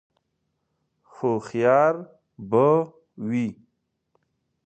[1.13, 1.95] _هوښيار
[2.49, 2.65] به
[3.27, 3.47] وي؟